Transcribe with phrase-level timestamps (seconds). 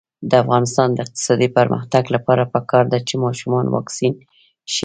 [0.29, 4.13] د افغانستان د اقتصادي پرمختګ لپاره پکار ده چې ماشومان واکسین
[4.73, 4.79] شي.